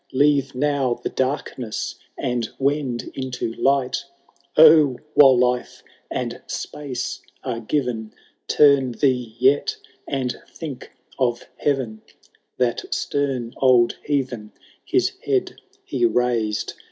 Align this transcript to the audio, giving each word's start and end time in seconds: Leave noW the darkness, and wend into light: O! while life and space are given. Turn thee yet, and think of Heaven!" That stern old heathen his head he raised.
Leave 0.13 0.53
noW 0.55 0.99
the 1.03 1.09
darkness, 1.09 1.93
and 2.17 2.49
wend 2.57 3.11
into 3.13 3.53
light: 3.53 4.03
O! 4.57 4.97
while 5.13 5.37
life 5.37 5.83
and 6.09 6.41
space 6.47 7.21
are 7.43 7.59
given. 7.59 8.11
Turn 8.47 8.93
thee 8.93 9.35
yet, 9.37 9.77
and 10.07 10.39
think 10.49 10.91
of 11.19 11.45
Heaven!" 11.57 12.01
That 12.57 12.91
stern 12.91 13.53
old 13.57 13.97
heathen 14.03 14.53
his 14.83 15.11
head 15.21 15.57
he 15.85 16.03
raised. 16.07 16.73